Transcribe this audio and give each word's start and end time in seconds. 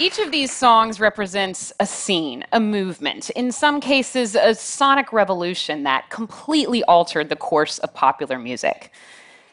Each 0.00 0.18
of 0.18 0.30
these 0.30 0.50
songs 0.50 0.98
represents 0.98 1.74
a 1.78 1.84
scene, 1.84 2.42
a 2.52 2.58
movement, 2.58 3.28
in 3.28 3.52
some 3.52 3.82
cases, 3.82 4.34
a 4.34 4.54
sonic 4.54 5.12
revolution 5.12 5.82
that 5.82 6.08
completely 6.08 6.82
altered 6.84 7.28
the 7.28 7.36
course 7.36 7.76
of 7.80 7.92
popular 7.92 8.38
music. 8.38 8.94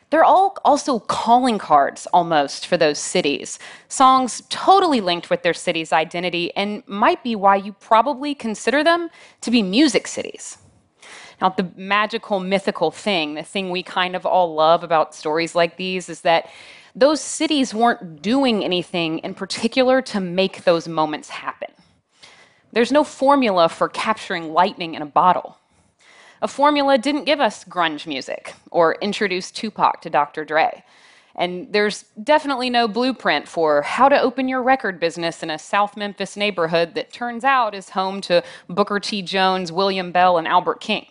They're 0.10 0.24
all 0.24 0.57
also 0.64 1.00
calling 1.00 1.57
cards 1.57 2.07
almost 2.14 2.66
for 2.66 2.78
those 2.78 2.98
cities, 2.98 3.60
songs 3.89 4.42
totally 4.48 5.02
linked 5.02 5.30
with 5.30 5.44
their 5.44 5.54
city's 5.54 5.92
identity 5.92 6.56
and 6.56 6.82
might 6.88 7.21
be 7.25 7.36
why 7.36 7.57
you 7.57 7.74
probably 7.74 8.34
consider 8.34 8.86
them 8.86 9.10
to 9.42 9.52
be 9.52 9.61
music 9.61 10.07
cities. 10.07 10.60
Now, 11.39 11.50
the 11.50 11.69
magical, 11.75 12.39
mythical 12.39 12.89
thing, 12.89 13.36
the 13.36 13.43
thing 13.43 13.69
we 13.69 13.83
kind 13.83 14.15
of 14.15 14.25
all 14.25 14.55
love 14.55 14.83
about 14.83 15.14
stories 15.14 15.54
like 15.54 15.77
these, 15.77 16.10
is 16.10 16.21
that 16.21 16.50
those 16.96 17.21
cities 17.21 17.73
weren't 17.75 18.21
doing 18.23 18.63
anything 18.63 19.19
in 19.19 19.36
particular 19.36 20.01
to 20.01 20.19
make 20.19 20.63
those 20.63 20.87
moments 20.87 21.29
happen. 21.29 21.69
There's 22.71 22.91
no 22.91 23.04
formula 23.04 23.69
for 23.69 23.87
capturing 23.87 24.51
lightning 24.51 24.96
in 24.96 25.01
a 25.01 25.05
bottle. 25.05 25.57
A 26.41 26.47
formula 26.47 26.97
didn't 26.97 27.25
give 27.25 27.39
us 27.39 27.63
grunge 27.63 28.07
music 28.07 28.54
or 28.71 28.96
introduce 28.96 29.51
Tupac 29.51 30.01
to 30.01 30.10
Dr. 30.10 30.43
Dre. 30.43 30.83
And 31.35 31.71
there's 31.71 32.05
definitely 32.23 32.72
no 32.72 32.88
blueprint 32.88 33.47
for 33.47 33.83
how 33.83 34.09
to 34.09 34.19
open 34.19 34.47
your 34.47 34.63
record 34.63 34.99
business 34.99 35.44
in 35.44 35.52
a 35.52 35.59
South 35.59 35.95
Memphis 35.95 36.35
neighborhood 36.35 36.95
that 36.95 37.13
turns 37.13 37.44
out 37.44 37.75
is 37.75 37.91
home 37.91 38.22
to 38.22 38.44
Booker 38.67 38.99
T. 38.99 39.22
Jones, 39.22 39.72
William 39.72 40.11
Bell, 40.11 40.39
and 40.39 40.47
Albert 40.47 40.80
King. 40.80 41.05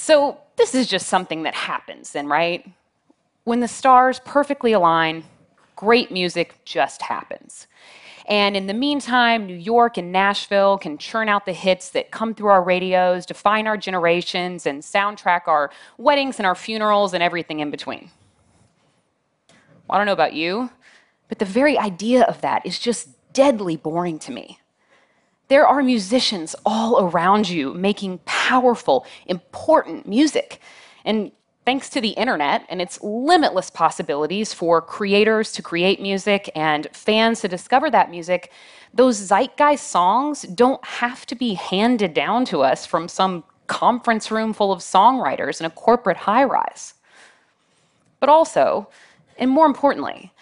So, 0.00 0.38
this 0.56 0.74
is 0.74 0.86
just 0.86 1.08
something 1.08 1.44
that 1.44 1.54
happens, 1.54 2.12
then, 2.12 2.26
right? 2.26 2.66
when 3.44 3.60
the 3.60 3.68
stars 3.68 4.20
perfectly 4.24 4.72
align, 4.72 5.24
great 5.76 6.10
music 6.10 6.60
just 6.64 7.02
happens. 7.02 7.66
And 8.26 8.56
in 8.56 8.66
the 8.68 8.74
meantime, 8.74 9.46
New 9.46 9.56
York 9.56 9.96
and 9.98 10.12
Nashville 10.12 10.78
can 10.78 10.98
churn 10.98 11.28
out 11.28 11.46
the 11.46 11.52
hits 11.52 11.90
that 11.90 12.12
come 12.12 12.34
through 12.34 12.50
our 12.50 12.62
radios, 12.62 13.26
define 13.26 13.66
our 13.66 13.76
generations, 13.76 14.66
and 14.66 14.82
soundtrack 14.82 15.48
our 15.48 15.70
weddings 15.98 16.38
and 16.38 16.46
our 16.46 16.54
funerals 16.54 17.12
and 17.12 17.22
everything 17.22 17.58
in 17.60 17.70
between. 17.72 18.10
Well, 19.88 19.96
I 19.96 19.96
don't 19.96 20.06
know 20.06 20.12
about 20.12 20.34
you, 20.34 20.70
but 21.28 21.40
the 21.40 21.44
very 21.44 21.76
idea 21.76 22.22
of 22.22 22.40
that 22.42 22.64
is 22.64 22.78
just 22.78 23.08
deadly 23.32 23.76
boring 23.76 24.20
to 24.20 24.32
me. 24.32 24.60
There 25.50 25.66
are 25.66 25.82
musicians 25.82 26.54
all 26.64 27.08
around 27.08 27.48
you 27.48 27.74
making 27.74 28.20
powerful, 28.24 29.04
important 29.26 30.06
music. 30.06 30.60
And 31.04 31.32
thanks 31.64 31.90
to 31.90 32.00
the 32.00 32.10
internet 32.10 32.64
and 32.68 32.80
its 32.80 33.02
limitless 33.02 33.68
possibilities 33.68 34.54
for 34.54 34.80
creators 34.80 35.50
to 35.52 35.60
create 35.60 36.00
music 36.00 36.52
and 36.54 36.86
fans 36.92 37.40
to 37.40 37.48
discover 37.48 37.90
that 37.90 38.12
music, 38.12 38.52
those 38.94 39.18
zeitgeist 39.18 39.88
songs 39.88 40.42
don't 40.42 40.84
have 40.84 41.26
to 41.26 41.34
be 41.34 41.54
handed 41.54 42.14
down 42.14 42.44
to 42.44 42.62
us 42.62 42.86
from 42.86 43.08
some 43.08 43.42
conference 43.66 44.30
room 44.30 44.52
full 44.52 44.70
of 44.70 44.78
songwriters 44.78 45.58
in 45.58 45.66
a 45.66 45.70
corporate 45.70 46.16
high 46.16 46.44
rise. 46.44 46.94
But 48.20 48.28
also, 48.28 48.88
and 49.36 49.50
more 49.50 49.66
importantly, 49.66 50.32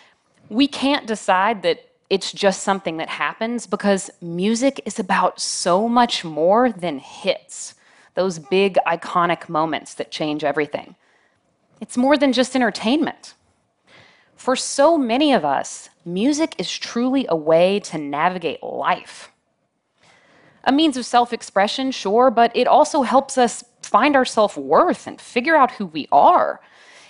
we 0.50 0.68
can't 0.68 1.06
decide 1.06 1.62
that 1.62 1.87
it's 2.10 2.32
just 2.32 2.62
something 2.62 2.96
that 2.96 3.08
happens 3.08 3.66
because 3.66 4.10
music 4.20 4.80
is 4.86 4.98
about 4.98 5.40
so 5.40 5.88
much 5.88 6.24
more 6.24 6.72
than 6.72 6.98
hits, 6.98 7.74
those 8.14 8.38
big 8.38 8.78
iconic 8.86 9.48
moments 9.48 9.94
that 9.94 10.10
change 10.10 10.42
everything. 10.42 10.94
It's 11.80 11.96
more 11.96 12.16
than 12.16 12.32
just 12.32 12.56
entertainment. 12.56 13.34
For 14.36 14.56
so 14.56 14.96
many 14.96 15.32
of 15.32 15.44
us, 15.44 15.90
music 16.04 16.54
is 16.58 16.70
truly 16.70 17.26
a 17.28 17.36
way 17.36 17.80
to 17.80 17.98
navigate 17.98 18.62
life. 18.62 19.30
A 20.64 20.72
means 20.72 20.96
of 20.96 21.04
self 21.04 21.32
expression, 21.32 21.90
sure, 21.90 22.30
but 22.30 22.54
it 22.54 22.66
also 22.66 23.02
helps 23.02 23.36
us 23.36 23.64
find 23.82 24.16
our 24.16 24.24
self 24.24 24.56
worth 24.56 25.06
and 25.06 25.20
figure 25.20 25.56
out 25.56 25.72
who 25.72 25.86
we 25.86 26.08
are. 26.10 26.60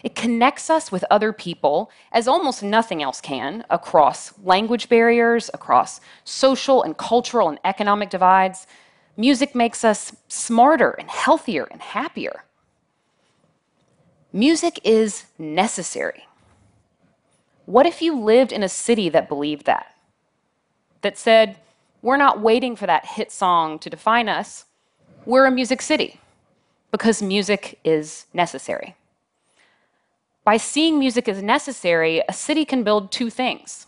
It 0.03 0.15
connects 0.15 0.71
us 0.71 0.93
with 0.93 1.05
other 1.11 1.33
people 1.33 1.91
as 2.13 2.29
almost 2.29 2.63
nothing 2.63 3.03
else 3.03 3.21
can 3.21 3.65
across 3.71 4.33
language 4.45 4.89
barriers, 4.89 5.51
across 5.53 6.01
social 6.25 6.83
and 6.83 6.97
cultural 6.97 7.49
and 7.49 7.59
economic 7.65 8.11
divides. 8.11 8.67
Music 9.17 9.55
makes 9.55 9.85
us 9.85 10.15
smarter 10.29 10.91
and 10.91 11.11
healthier 11.11 11.67
and 11.71 11.81
happier. 11.81 12.45
Music 14.33 14.79
is 14.85 15.25
necessary. 15.39 16.27
What 17.67 17.87
if 17.87 18.01
you 18.01 18.19
lived 18.19 18.53
in 18.53 18.63
a 18.63 18.69
city 18.69 19.09
that 19.09 19.29
believed 19.29 19.67
that? 19.67 19.95
That 21.03 21.19
said, 21.19 21.57
we're 22.03 22.17
not 22.17 22.41
waiting 22.41 22.77
for 22.77 22.87
that 22.87 23.05
hit 23.05 23.33
song 23.33 23.79
to 23.81 23.91
define 23.91 24.29
us. 24.29 24.65
We're 25.27 25.47
a 25.47 25.51
music 25.51 25.83
city 25.83 26.21
because 26.93 27.21
music 27.21 27.79
is 27.85 28.27
necessary. 28.33 28.95
By 30.49 30.57
seeing 30.57 30.99
music 30.99 31.29
as 31.29 31.43
necessary, 31.43 32.23
a 32.27 32.33
city 32.33 32.65
can 32.65 32.83
build 32.83 33.13
two 33.13 33.29
things. 33.29 33.87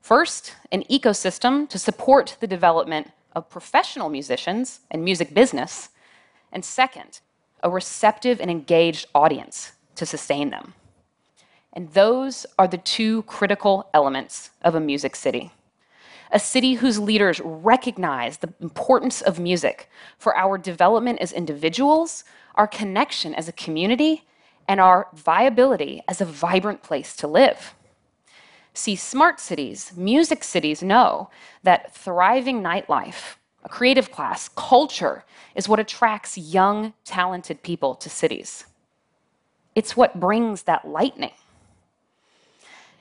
First, 0.00 0.56
an 0.72 0.82
ecosystem 0.90 1.68
to 1.68 1.78
support 1.78 2.36
the 2.40 2.48
development 2.48 3.12
of 3.36 3.48
professional 3.48 4.08
musicians 4.08 4.80
and 4.90 5.04
music 5.04 5.32
business. 5.32 5.90
And 6.50 6.64
second, 6.64 7.20
a 7.62 7.70
receptive 7.70 8.40
and 8.40 8.50
engaged 8.50 9.06
audience 9.14 9.70
to 9.94 10.04
sustain 10.04 10.50
them. 10.50 10.74
And 11.72 11.88
those 11.90 12.46
are 12.58 12.66
the 12.66 12.78
two 12.78 13.22
critical 13.22 13.88
elements 13.94 14.50
of 14.62 14.74
a 14.74 14.80
music 14.80 15.14
city. 15.14 15.52
A 16.32 16.40
city 16.40 16.74
whose 16.74 16.98
leaders 16.98 17.40
recognize 17.44 18.38
the 18.38 18.52
importance 18.60 19.22
of 19.22 19.38
music 19.38 19.88
for 20.18 20.36
our 20.36 20.58
development 20.58 21.20
as 21.20 21.30
individuals, 21.30 22.24
our 22.56 22.66
connection 22.66 23.36
as 23.36 23.46
a 23.46 23.52
community, 23.52 24.24
and 24.70 24.80
our 24.80 25.08
viability 25.12 26.00
as 26.06 26.20
a 26.20 26.24
vibrant 26.24 26.80
place 26.80 27.16
to 27.16 27.26
live. 27.26 27.74
See, 28.72 28.94
smart 28.94 29.40
cities, 29.40 29.92
music 29.96 30.44
cities 30.44 30.80
know 30.80 31.28
that 31.64 31.92
thriving 31.92 32.62
nightlife, 32.62 33.34
a 33.64 33.68
creative 33.68 34.12
class, 34.12 34.48
culture 34.48 35.24
is 35.56 35.68
what 35.68 35.80
attracts 35.80 36.38
young, 36.38 36.92
talented 37.04 37.64
people 37.64 37.96
to 37.96 38.08
cities. 38.08 38.64
It's 39.74 39.96
what 39.96 40.20
brings 40.20 40.62
that 40.62 40.86
lightning. 40.86 41.34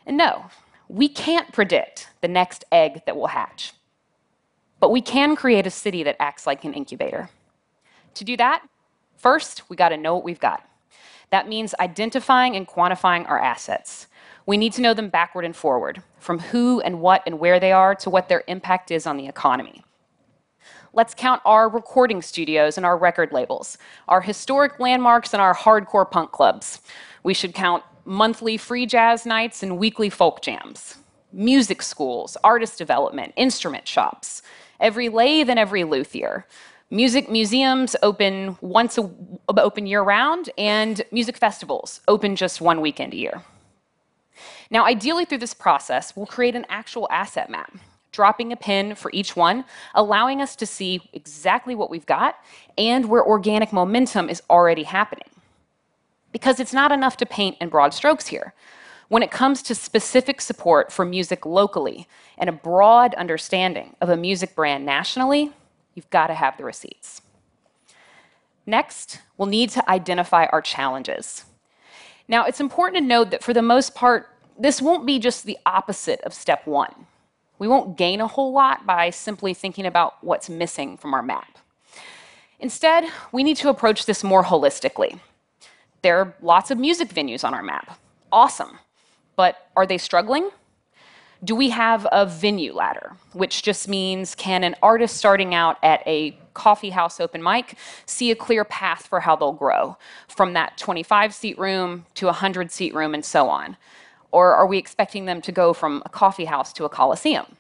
And 0.07 0.17
no, 0.17 0.45
we 0.87 1.07
can't 1.07 1.53
predict 1.53 2.09
the 2.21 2.27
next 2.27 2.65
egg 2.71 3.03
that 3.05 3.15
will 3.15 3.27
hatch, 3.27 3.73
but 4.79 4.89
we 4.89 5.01
can 5.01 5.35
create 5.35 5.67
a 5.67 5.69
city 5.69 6.01
that 6.01 6.19
acts 6.19 6.47
like 6.47 6.63
an 6.63 6.73
incubator. 6.73 7.29
To 8.15 8.23
do 8.23 8.35
that, 8.37 8.67
first, 9.17 9.69
we 9.69 9.75
got 9.75 9.89
to 9.89 9.97
know 9.97 10.15
what 10.15 10.23
we've 10.23 10.39
got. 10.39 10.65
That 11.31 11.47
means 11.47 11.75
identifying 11.79 12.55
and 12.55 12.67
quantifying 12.67 13.29
our 13.29 13.39
assets. 13.39 14.07
We 14.45 14.57
need 14.57 14.73
to 14.73 14.81
know 14.81 14.93
them 14.93 15.09
backward 15.09 15.45
and 15.45 15.55
forward, 15.55 16.01
from 16.17 16.39
who 16.39 16.81
and 16.81 17.01
what 17.01 17.21
and 17.25 17.39
where 17.39 17.59
they 17.59 17.71
are 17.71 17.93
to 17.95 18.09
what 18.09 18.29
their 18.29 18.43
impact 18.47 18.89
is 18.89 19.05
on 19.05 19.17
the 19.17 19.27
economy. 19.27 19.83
Let's 20.91 21.13
count 21.13 21.41
our 21.45 21.69
recording 21.69 22.23
studios 22.23 22.75
and 22.75 22.85
our 22.85 22.97
record 22.97 23.31
labels, 23.31 23.77
our 24.07 24.21
historic 24.21 24.79
landmarks 24.79 25.33
and 25.33 25.41
our 25.41 25.53
hardcore 25.53 26.09
punk 26.09 26.31
clubs. 26.31 26.81
We 27.21 27.35
should 27.35 27.53
count 27.53 27.83
monthly 28.05 28.57
free 28.57 28.87
jazz 28.87 29.23
nights 29.23 29.61
and 29.61 29.77
weekly 29.77 30.09
folk 30.09 30.41
jams, 30.41 30.95
music 31.31 31.83
schools, 31.83 32.37
artist 32.43 32.79
development, 32.79 33.33
instrument 33.35 33.87
shops, 33.87 34.41
every 34.79 35.09
lathe 35.09 35.49
and 35.49 35.59
every 35.59 35.83
luthier. 35.83 36.47
Music 36.91 37.29
museums 37.29 37.95
open 38.01 38.57
once 38.61 38.97
a, 38.97 39.09
open 39.47 39.85
year 39.85 40.01
round, 40.01 40.49
and 40.57 41.03
music 41.11 41.37
festivals 41.37 42.01
open 42.07 42.35
just 42.35 42.61
one 42.61 42.81
weekend 42.81 43.13
a 43.13 43.17
year. 43.17 43.43
Now, 44.71 44.85
ideally, 44.85 45.25
through 45.25 45.37
this 45.39 45.53
process, 45.53 46.15
we'll 46.15 46.25
create 46.25 46.55
an 46.55 46.65
actual 46.67 47.07
asset 47.11 47.49
map 47.49 47.77
dropping 48.11 48.51
a 48.51 48.55
pin 48.55 48.95
for 48.95 49.11
each 49.13 49.35
one, 49.35 49.63
allowing 49.93 50.41
us 50.41 50.55
to 50.55 50.65
see 50.65 50.99
exactly 51.13 51.75
what 51.75 51.91
we've 51.91 52.07
got 52.07 52.37
and 52.75 53.07
where 53.07 53.23
organic 53.23 53.71
momentum 53.71 54.29
is 54.29 54.41
already 54.49 54.83
happening. 54.83 55.29
Because 56.31 56.59
it's 56.59 56.73
not 56.73 56.91
enough 56.91 57.17
to 57.17 57.25
paint 57.27 57.57
in 57.61 57.69
broad 57.69 57.93
strokes 57.93 58.27
here. 58.27 58.53
When 59.09 59.23
it 59.23 59.29
comes 59.31 59.61
to 59.63 59.75
specific 59.75 60.41
support 60.41 60.91
for 60.91 61.05
music 61.05 61.45
locally 61.45 62.07
and 62.37 62.49
a 62.49 62.53
broad 62.53 63.13
understanding 63.15 63.95
of 64.01 64.09
a 64.09 64.17
music 64.17 64.55
brand 64.55 64.85
nationally, 64.85 65.51
you've 65.99 66.09
got 66.09 66.27
to 66.27 66.33
have 66.33 66.55
the 66.55 66.63
receipts. 66.63 67.21
Next, 68.65 69.19
we'll 69.37 69.49
need 69.49 69.69
to 69.71 69.89
identify 69.89 70.45
our 70.45 70.61
challenges. 70.61 71.43
Now, 72.29 72.45
it's 72.45 72.61
important 72.61 73.03
to 73.03 73.05
note 73.05 73.31
that 73.31 73.43
for 73.43 73.53
the 73.53 73.61
most 73.61 73.93
part, 73.95 74.29
this 74.57 74.81
won't 74.81 75.05
be 75.05 75.19
just 75.19 75.43
the 75.43 75.57
opposite 75.65 76.21
of 76.21 76.33
step 76.33 76.65
one. 76.65 76.93
We 77.57 77.67
won't 77.67 77.97
gain 77.97 78.21
a 78.21 78.27
whole 78.27 78.53
lot 78.53 78.85
by 78.85 79.09
simply 79.09 79.53
thinking 79.53 79.85
about 79.85 80.23
what's 80.23 80.49
missing 80.49 80.95
from 80.95 81.13
our 81.13 81.21
map. 81.21 81.57
Instead, 82.61 83.03
we 83.33 83.43
need 83.43 83.57
to 83.57 83.67
approach 83.67 84.05
this 84.05 84.23
more 84.23 84.45
holistically. 84.45 85.19
There 86.01 86.17
are 86.17 86.33
lots 86.41 86.71
of 86.71 86.77
music 86.77 87.09
venues 87.09 87.43
on 87.43 87.53
our 87.53 87.63
map. 87.63 87.99
Awesome. 88.31 88.79
But 89.35 89.67
are 89.75 89.85
they 89.85 89.97
struggling? 89.97 90.49
Do 91.41 91.55
we 91.55 91.69
have 91.69 92.05
a 92.11 92.25
venue 92.25 92.73
ladder, 92.73 93.13
which 93.31 93.63
just 93.63 93.87
means 93.87 94.35
can 94.35 94.63
an 94.65 94.75
artist 94.83 95.15
starting 95.15 95.55
out 95.55 95.77
at 95.81 96.05
a 96.05 96.37
coffee 96.53 96.89
house 96.89 97.21
open 97.21 97.41
mic 97.41 97.75
see 98.05 98.29
a 98.29 98.35
clear 98.35 98.65
path 98.65 99.07
for 99.07 99.21
how 99.21 99.37
they'll 99.37 99.53
grow 99.53 99.97
from 100.27 100.51
that 100.53 100.77
25 100.77 101.33
seat 101.33 101.57
room 101.57 102.05
to 102.15 102.25
a 102.25 102.35
100 102.35 102.71
seat 102.71 102.93
room 102.93 103.13
and 103.13 103.23
so 103.23 103.49
on? 103.49 103.77
Or 104.31 104.53
are 104.53 104.67
we 104.67 104.77
expecting 104.77 105.25
them 105.25 105.41
to 105.43 105.51
go 105.53 105.71
from 105.71 106.03
a 106.05 106.09
coffee 106.09 106.45
house 106.45 106.73
to 106.73 106.83
a 106.83 106.89
coliseum? 106.89 107.55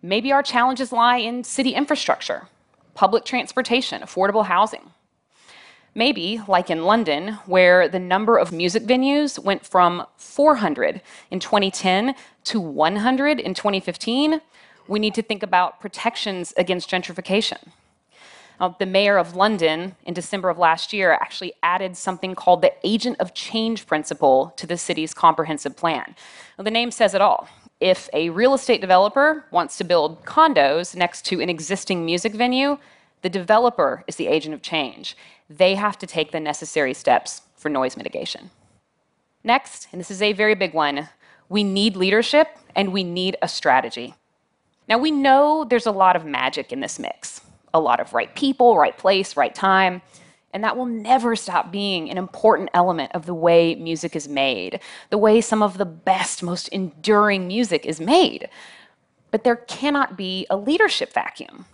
Maybe 0.00 0.32
our 0.32 0.42
challenges 0.42 0.92
lie 0.92 1.18
in 1.18 1.44
city 1.44 1.74
infrastructure, 1.74 2.48
public 2.94 3.26
transportation, 3.26 4.00
affordable 4.00 4.46
housing. 4.46 4.90
Maybe, 5.96 6.40
like 6.48 6.70
in 6.70 6.84
London, 6.84 7.34
where 7.46 7.88
the 7.88 8.00
number 8.00 8.36
of 8.36 8.50
music 8.50 8.82
venues 8.82 9.38
went 9.38 9.64
from 9.64 10.04
400 10.16 11.00
in 11.30 11.38
2010 11.38 12.16
to 12.44 12.60
100 12.60 13.38
in 13.38 13.54
2015, 13.54 14.40
we 14.88 14.98
need 14.98 15.14
to 15.14 15.22
think 15.22 15.42
about 15.44 15.80
protections 15.80 16.52
against 16.56 16.90
gentrification. 16.90 17.58
Now, 18.60 18.76
the 18.78 18.86
mayor 18.86 19.18
of 19.18 19.36
London 19.36 19.94
in 20.04 20.14
December 20.14 20.48
of 20.48 20.58
last 20.58 20.92
year 20.92 21.12
actually 21.12 21.54
added 21.62 21.96
something 21.96 22.34
called 22.34 22.62
the 22.62 22.72
agent 22.84 23.18
of 23.20 23.34
change 23.34 23.86
principle 23.86 24.52
to 24.56 24.66
the 24.66 24.76
city's 24.76 25.14
comprehensive 25.14 25.76
plan. 25.76 26.14
Now, 26.58 26.64
the 26.64 26.70
name 26.70 26.90
says 26.90 27.14
it 27.14 27.20
all. 27.20 27.48
If 27.80 28.08
a 28.12 28.30
real 28.30 28.54
estate 28.54 28.80
developer 28.80 29.44
wants 29.50 29.76
to 29.78 29.84
build 29.84 30.24
condos 30.24 30.94
next 30.96 31.24
to 31.26 31.40
an 31.40 31.48
existing 31.48 32.04
music 32.04 32.32
venue, 32.32 32.78
the 33.24 33.30
developer 33.30 34.04
is 34.06 34.16
the 34.16 34.26
agent 34.26 34.54
of 34.54 34.60
change. 34.60 35.16
They 35.48 35.76
have 35.76 35.98
to 36.00 36.06
take 36.06 36.30
the 36.30 36.40
necessary 36.40 36.92
steps 36.92 37.40
for 37.56 37.70
noise 37.70 37.96
mitigation. 37.96 38.50
Next, 39.42 39.88
and 39.90 39.98
this 39.98 40.10
is 40.10 40.20
a 40.20 40.34
very 40.34 40.54
big 40.54 40.74
one, 40.74 41.08
we 41.48 41.64
need 41.64 41.96
leadership 41.96 42.48
and 42.76 42.92
we 42.92 43.02
need 43.02 43.38
a 43.40 43.48
strategy. 43.48 44.14
Now, 44.90 44.98
we 44.98 45.10
know 45.10 45.64
there's 45.64 45.86
a 45.86 45.90
lot 45.90 46.16
of 46.16 46.26
magic 46.26 46.70
in 46.70 46.80
this 46.80 46.98
mix 46.98 47.40
a 47.72 47.80
lot 47.80 47.98
of 47.98 48.12
right 48.12 48.32
people, 48.36 48.76
right 48.76 48.96
place, 48.96 49.36
right 49.36 49.54
time. 49.54 50.02
And 50.52 50.62
that 50.62 50.76
will 50.76 50.86
never 50.86 51.34
stop 51.34 51.72
being 51.72 52.08
an 52.10 52.18
important 52.18 52.70
element 52.74 53.10
of 53.12 53.26
the 53.26 53.34
way 53.34 53.74
music 53.74 54.14
is 54.14 54.28
made, 54.28 54.78
the 55.10 55.18
way 55.18 55.40
some 55.40 55.62
of 55.62 55.78
the 55.78 55.86
best, 55.86 56.42
most 56.42 56.68
enduring 56.68 57.48
music 57.48 57.84
is 57.84 58.00
made. 58.00 58.48
But 59.32 59.42
there 59.42 59.56
cannot 59.56 60.16
be 60.16 60.46
a 60.48 60.56
leadership 60.56 61.12
vacuum. 61.12 61.64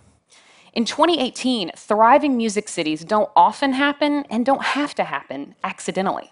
In 0.73 0.85
2018, 0.85 1.71
thriving 1.75 2.37
music 2.37 2.69
cities 2.69 3.03
don't 3.03 3.29
often 3.35 3.73
happen 3.73 4.25
and 4.29 4.45
don't 4.45 4.63
have 4.63 4.95
to 4.95 5.03
happen 5.03 5.55
accidentally. 5.65 6.31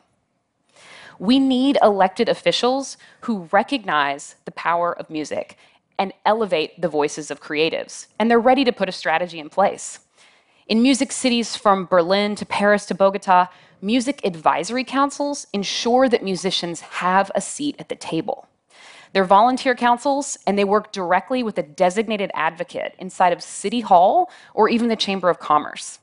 We 1.20 1.40
need 1.40 1.78
elected 1.82 2.30
officials 2.30 2.96
who 3.22 3.50
recognize 3.52 4.36
the 4.46 4.52
power 4.52 4.98
of 4.98 5.10
music 5.10 5.58
and 5.98 6.14
elevate 6.26 6.80
the 6.80 6.88
voices 6.88 7.30
of 7.30 7.42
creatives. 7.42 8.08
And 8.18 8.32
they're 8.32 8.40
ready 8.40 8.64
to 8.64 8.72
put 8.72 8.88
a 8.88 8.94
strategy 8.94 9.40
in 9.40 9.50
place. 9.50 10.00
In 10.68 10.82
music 10.82 11.12
cities 11.12 11.58
from 11.58 11.86
Berlin 11.86 12.36
to 12.36 12.46
Paris 12.46 12.86
to 12.86 12.96
Bogota, 12.96 13.48
music 13.82 14.22
advisory 14.24 14.86
councils 14.86 15.48
ensure 15.52 16.08
that 16.08 16.24
musicians 16.24 16.80
have 16.80 17.30
a 17.36 17.42
seat 17.42 17.76
at 17.78 17.90
the 17.90 17.96
table. 17.96 18.48
They're 19.14 19.26
volunteer 19.26 19.76
councils, 19.76 20.38
and 20.46 20.58
they 20.58 20.64
work 20.64 20.92
directly 20.92 21.42
with 21.42 21.58
a 21.58 21.64
designated 21.64 22.32
advocate 22.34 22.94
inside 23.00 23.34
of 23.34 23.42
City 23.42 23.82
Hall 23.82 24.30
or 24.54 24.70
even 24.70 24.88
the 24.88 24.96
Chamber 24.96 25.30
of 25.30 25.40
Commerce. 25.40 26.00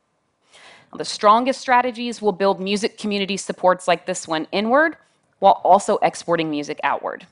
Now, 0.92 0.98
the 0.98 1.04
strongest 1.04 1.60
strategies 1.60 2.20
will 2.20 2.32
build 2.32 2.60
music 2.60 2.98
community 2.98 3.36
supports 3.36 3.86
like 3.86 4.06
this 4.06 4.26
one 4.26 4.46
inward 4.50 4.96
while 5.38 5.60
also 5.64 5.98
exporting 6.02 6.50
music 6.50 6.80
outward. 6.82 7.26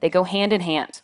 They 0.00 0.10
go 0.10 0.24
hand 0.24 0.52
in 0.52 0.60
hand. 0.60 1.00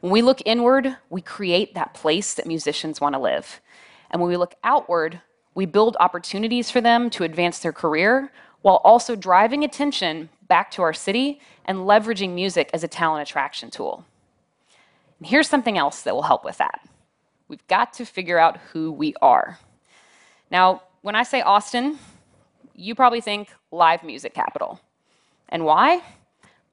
When 0.00 0.12
we 0.12 0.20
look 0.20 0.42
inward, 0.44 0.96
we 1.08 1.22
create 1.22 1.74
that 1.74 1.94
place 1.94 2.34
that 2.34 2.46
musicians 2.46 3.00
want 3.00 3.14
to 3.14 3.18
live. 3.18 3.60
And 4.10 4.20
when 4.20 4.28
we 4.28 4.36
look 4.36 4.54
outward, 4.62 5.20
we 5.54 5.64
build 5.64 5.96
opportunities 5.98 6.70
for 6.70 6.82
them 6.82 7.08
to 7.10 7.24
advance 7.24 7.60
their 7.60 7.72
career 7.72 8.30
while 8.60 8.80
also 8.84 9.16
driving 9.16 9.64
attention 9.64 10.28
back 10.48 10.70
to 10.72 10.82
our 10.82 10.92
city 10.92 11.40
and 11.64 11.78
leveraging 11.78 12.34
music 12.34 12.70
as 12.72 12.84
a 12.84 12.88
talent 12.88 13.28
attraction 13.28 13.70
tool. 13.70 14.04
And 15.18 15.28
here's 15.28 15.48
something 15.48 15.78
else 15.78 16.02
that 16.02 16.14
will 16.14 16.22
help 16.22 16.44
with 16.44 16.58
that. 16.58 16.80
We've 17.48 17.66
got 17.68 17.92
to 17.94 18.04
figure 18.04 18.38
out 18.38 18.58
who 18.72 18.90
we 18.92 19.14
are. 19.20 19.58
Now, 20.50 20.82
when 21.02 21.14
I 21.14 21.22
say 21.22 21.40
Austin, 21.42 21.98
you 22.74 22.94
probably 22.94 23.20
think 23.20 23.50
live 23.70 24.02
music 24.02 24.34
capital. 24.34 24.80
And 25.48 25.64
why? 25.64 26.02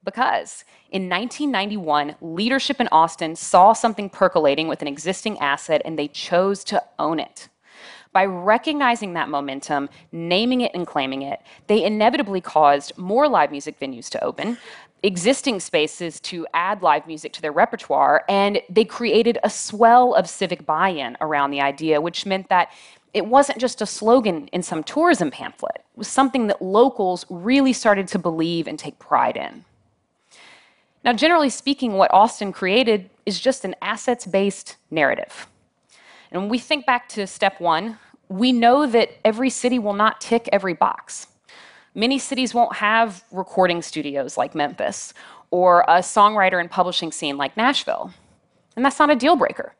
Because 0.04 0.64
in 0.90 1.08
1991, 1.08 2.16
leadership 2.20 2.80
in 2.80 2.88
Austin 2.90 3.36
saw 3.36 3.72
something 3.72 4.10
percolating 4.10 4.68
with 4.68 4.82
an 4.82 4.88
existing 4.88 5.38
asset 5.38 5.82
and 5.84 5.98
they 5.98 6.08
chose 6.08 6.64
to 6.64 6.82
own 6.98 7.20
it. 7.20 7.48
By 8.12 8.26
recognizing 8.26 9.14
that 9.14 9.28
momentum, 9.28 9.88
naming 10.12 10.60
it 10.60 10.72
and 10.74 10.86
claiming 10.86 11.22
it, 11.22 11.40
they 11.66 11.82
inevitably 11.82 12.42
caused 12.42 12.96
more 12.98 13.26
live 13.26 13.50
music 13.50 13.80
venues 13.80 14.10
to 14.10 14.22
open, 14.22 14.58
existing 15.02 15.60
spaces 15.60 16.20
to 16.20 16.46
add 16.52 16.82
live 16.82 17.06
music 17.06 17.32
to 17.32 17.42
their 17.42 17.52
repertoire, 17.52 18.24
and 18.28 18.60
they 18.68 18.84
created 18.84 19.38
a 19.42 19.50
swell 19.50 20.14
of 20.14 20.28
civic 20.28 20.66
buy 20.66 20.90
in 20.90 21.16
around 21.20 21.50
the 21.50 21.60
idea, 21.60 22.00
which 22.00 22.26
meant 22.26 22.48
that 22.50 22.70
it 23.14 23.26
wasn't 23.26 23.58
just 23.58 23.80
a 23.82 23.86
slogan 23.86 24.48
in 24.48 24.62
some 24.62 24.82
tourism 24.82 25.30
pamphlet, 25.30 25.76
it 25.76 25.98
was 25.98 26.08
something 26.08 26.46
that 26.46 26.62
locals 26.62 27.26
really 27.28 27.72
started 27.72 28.08
to 28.08 28.18
believe 28.18 28.66
and 28.66 28.78
take 28.78 28.98
pride 28.98 29.36
in. 29.36 29.64
Now, 31.04 31.12
generally 31.12 31.50
speaking, 31.50 31.94
what 31.94 32.12
Austin 32.12 32.52
created 32.52 33.10
is 33.26 33.40
just 33.40 33.64
an 33.64 33.74
assets 33.82 34.24
based 34.24 34.76
narrative. 34.90 35.46
And 36.32 36.42
when 36.42 36.48
we 36.48 36.58
think 36.58 36.86
back 36.86 37.10
to 37.10 37.26
step 37.26 37.60
one, 37.60 37.98
we 38.28 38.52
know 38.52 38.86
that 38.86 39.10
every 39.24 39.50
city 39.50 39.78
will 39.78 39.92
not 39.92 40.20
tick 40.20 40.48
every 40.50 40.72
box. 40.72 41.26
Many 41.94 42.18
cities 42.18 42.54
won't 42.54 42.76
have 42.76 43.22
recording 43.30 43.82
studios 43.82 44.38
like 44.38 44.54
Memphis 44.54 45.12
or 45.50 45.82
a 45.82 45.98
songwriter 45.98 46.58
and 46.58 46.70
publishing 46.70 47.12
scene 47.12 47.36
like 47.36 47.54
Nashville. 47.58 48.14
And 48.74 48.84
that's 48.84 48.98
not 48.98 49.10
a 49.10 49.14
deal 49.14 49.36
breaker. 49.36 49.74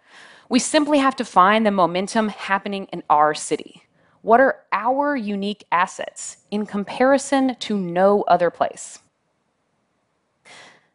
We 0.50 0.58
simply 0.58 0.99
have 0.99 1.16
to 1.16 1.25
find 1.25 1.64
the 1.64 1.70
momentum 1.70 2.28
happening 2.28 2.86
in 2.93 3.03
our 3.08 3.32
city. 3.32 3.84
What 4.20 4.38
are 4.38 4.60
our 4.72 5.17
unique 5.17 5.65
assets 5.72 6.36
in 6.50 6.67
comparison 6.67 7.56
to 7.60 7.79
no 7.79 8.22
other 8.24 8.50
place? 8.50 8.98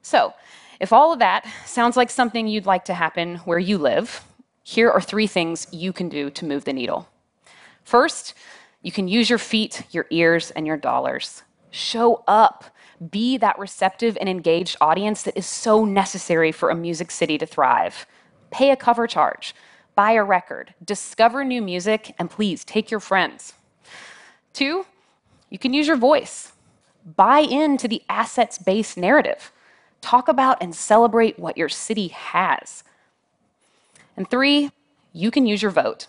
So, 0.03 0.35
if 0.79 0.93
all 0.93 1.11
of 1.11 1.19
that 1.19 1.51
sounds 1.65 1.97
like 1.97 2.11
something 2.11 2.47
you'd 2.47 2.67
like 2.67 2.85
to 2.85 2.93
happen 2.93 3.37
where 3.37 3.57
you 3.57 3.79
live, 3.79 4.23
here 4.67 4.91
are 4.91 4.99
three 4.99 5.27
things 5.27 5.65
you 5.71 5.93
can 5.93 6.09
do 6.09 6.29
to 6.29 6.43
move 6.43 6.65
the 6.65 6.73
needle. 6.73 7.07
First, 7.85 8.33
you 8.81 8.91
can 8.91 9.07
use 9.07 9.29
your 9.29 9.39
feet, 9.39 9.83
your 9.91 10.05
ears, 10.09 10.51
and 10.51 10.67
your 10.67 10.75
dollars. 10.75 11.43
Show 11.71 12.21
up. 12.27 12.65
Be 13.09 13.37
that 13.37 13.57
receptive 13.57 14.17
and 14.19 14.27
engaged 14.27 14.75
audience 14.81 15.23
that 15.23 15.37
is 15.37 15.45
so 15.45 15.85
necessary 15.85 16.51
for 16.51 16.69
a 16.69 16.75
music 16.75 17.11
city 17.11 17.37
to 17.37 17.45
thrive. 17.45 18.05
Pay 18.51 18.71
a 18.71 18.75
cover 18.75 19.07
charge, 19.07 19.55
buy 19.95 20.11
a 20.11 20.23
record, 20.23 20.73
discover 20.83 21.45
new 21.45 21.61
music, 21.61 22.13
and 22.19 22.29
please 22.29 22.65
take 22.65 22.91
your 22.91 22.99
friends. 22.99 23.53
Two, 24.51 24.85
you 25.49 25.57
can 25.57 25.73
use 25.73 25.87
your 25.87 25.95
voice. 25.95 26.51
Buy 27.15 27.39
into 27.39 27.87
the 27.87 28.03
assets 28.09 28.57
based 28.57 28.97
narrative. 28.97 29.53
Talk 30.01 30.27
about 30.27 30.61
and 30.61 30.75
celebrate 30.75 31.39
what 31.39 31.57
your 31.57 31.69
city 31.69 32.09
has. 32.09 32.83
And 34.17 34.29
three, 34.29 34.71
you 35.13 35.31
can 35.31 35.45
use 35.45 35.61
your 35.61 35.71
vote. 35.71 36.07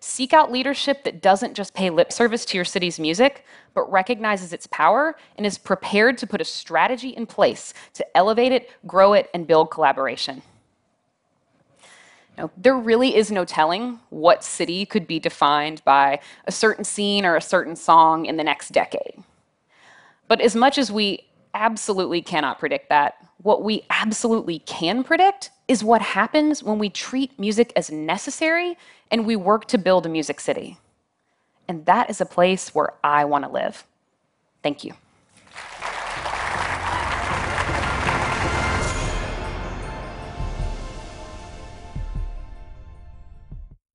Seek 0.00 0.32
out 0.32 0.50
leadership 0.50 1.04
that 1.04 1.22
doesn't 1.22 1.54
just 1.54 1.72
pay 1.72 1.88
lip 1.88 2.12
service 2.12 2.44
to 2.46 2.58
your 2.58 2.64
city's 2.64 2.98
music, 2.98 3.44
but 3.72 3.90
recognizes 3.90 4.52
its 4.52 4.66
power 4.66 5.16
and 5.36 5.46
is 5.46 5.56
prepared 5.56 6.18
to 6.18 6.26
put 6.26 6.40
a 6.40 6.44
strategy 6.44 7.10
in 7.10 7.26
place 7.26 7.72
to 7.94 8.16
elevate 8.16 8.52
it, 8.52 8.70
grow 8.86 9.12
it, 9.12 9.30
and 9.32 9.46
build 9.46 9.70
collaboration. 9.70 10.42
Now, 12.36 12.50
there 12.56 12.76
really 12.76 13.14
is 13.14 13.30
no 13.30 13.44
telling 13.44 14.00
what 14.10 14.42
city 14.42 14.84
could 14.84 15.06
be 15.06 15.20
defined 15.20 15.82
by 15.84 16.20
a 16.46 16.52
certain 16.52 16.84
scene 16.84 17.24
or 17.24 17.36
a 17.36 17.40
certain 17.40 17.76
song 17.76 18.26
in 18.26 18.36
the 18.36 18.44
next 18.44 18.72
decade. 18.72 19.22
But 20.26 20.40
as 20.40 20.56
much 20.56 20.76
as 20.76 20.90
we 20.90 21.26
absolutely 21.54 22.20
cannot 22.20 22.58
predict 22.58 22.88
that. 22.90 23.16
What 23.38 23.62
we 23.62 23.82
absolutely 23.90 24.58
can 24.60 25.04
predict 25.04 25.50
is 25.68 25.82
what 25.82 26.02
happens 26.02 26.62
when 26.62 26.78
we 26.78 26.90
treat 26.90 27.38
music 27.38 27.72
as 27.76 27.90
necessary 27.90 28.76
and 29.10 29.26
we 29.26 29.36
work 29.36 29.66
to 29.68 29.78
build 29.78 30.04
a 30.06 30.08
music 30.08 30.40
city. 30.40 30.78
And 31.68 31.86
that 31.86 32.10
is 32.10 32.20
a 32.20 32.26
place 32.26 32.74
where 32.74 32.92
I 33.02 33.24
want 33.24 33.44
to 33.44 33.50
live. 33.50 33.84
Thank 34.62 34.84
you. 34.84 34.94